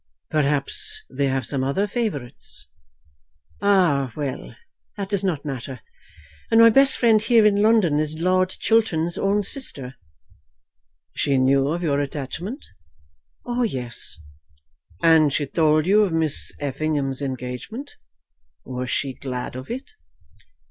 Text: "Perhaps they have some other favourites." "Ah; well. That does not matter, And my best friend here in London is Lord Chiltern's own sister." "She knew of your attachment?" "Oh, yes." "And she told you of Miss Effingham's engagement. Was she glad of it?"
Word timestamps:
"Perhaps 0.31 1.03
they 1.11 1.27
have 1.27 1.45
some 1.45 1.63
other 1.63 1.85
favourites." 1.85 2.67
"Ah; 3.61 4.11
well. 4.15 4.55
That 4.97 5.09
does 5.09 5.23
not 5.23 5.45
matter, 5.45 5.81
And 6.49 6.59
my 6.59 6.71
best 6.71 6.97
friend 6.97 7.21
here 7.21 7.45
in 7.45 7.61
London 7.61 7.99
is 7.99 8.19
Lord 8.19 8.49
Chiltern's 8.49 9.15
own 9.15 9.43
sister." 9.43 9.97
"She 11.13 11.37
knew 11.37 11.67
of 11.67 11.83
your 11.83 11.99
attachment?" 12.01 12.65
"Oh, 13.45 13.61
yes." 13.61 14.17
"And 15.03 15.31
she 15.31 15.45
told 15.45 15.85
you 15.85 16.01
of 16.01 16.11
Miss 16.13 16.51
Effingham's 16.59 17.21
engagement. 17.21 17.95
Was 18.63 18.89
she 18.89 19.13
glad 19.13 19.55
of 19.55 19.69
it?" 19.69 19.91